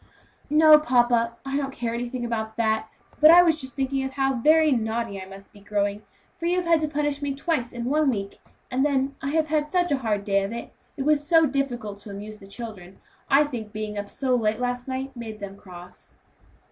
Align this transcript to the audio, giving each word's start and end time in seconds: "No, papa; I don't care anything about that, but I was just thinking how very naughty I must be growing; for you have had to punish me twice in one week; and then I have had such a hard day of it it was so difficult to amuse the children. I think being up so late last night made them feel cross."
"No, 0.49 0.79
papa; 0.79 1.35
I 1.45 1.55
don't 1.57 1.71
care 1.71 1.93
anything 1.93 2.25
about 2.25 2.57
that, 2.57 2.89
but 3.19 3.29
I 3.29 3.43
was 3.43 3.61
just 3.61 3.75
thinking 3.75 4.01
how 4.09 4.33
very 4.33 4.71
naughty 4.71 5.21
I 5.21 5.27
must 5.27 5.53
be 5.53 5.59
growing; 5.59 6.01
for 6.39 6.47
you 6.47 6.55
have 6.57 6.65
had 6.65 6.81
to 6.81 6.87
punish 6.87 7.21
me 7.21 7.35
twice 7.35 7.71
in 7.71 7.85
one 7.85 8.09
week; 8.09 8.39
and 8.71 8.83
then 8.83 9.15
I 9.21 9.29
have 9.29 9.49
had 9.49 9.71
such 9.71 9.91
a 9.91 9.99
hard 9.99 10.25
day 10.25 10.41
of 10.43 10.51
it 10.53 10.73
it 10.97 11.03
was 11.05 11.27
so 11.27 11.45
difficult 11.45 11.99
to 11.99 12.09
amuse 12.09 12.39
the 12.39 12.47
children. 12.47 12.97
I 13.29 13.43
think 13.43 13.71
being 13.71 13.95
up 13.95 14.09
so 14.09 14.33
late 14.33 14.59
last 14.59 14.87
night 14.87 15.15
made 15.15 15.39
them 15.39 15.53
feel 15.53 15.61
cross." 15.61 16.17